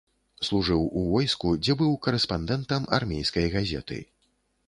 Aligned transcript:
Служыў 0.45 0.85
у 1.01 1.03
войску, 1.09 1.51
дзе 1.65 1.75
быў 1.81 1.91
карэспандэнтам 2.07 2.89
армейскай 2.97 3.45
газеты. 3.57 3.99